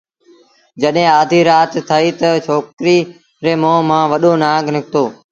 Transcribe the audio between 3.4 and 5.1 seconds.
ري مݩهݩ مآݩ وڏو نکتو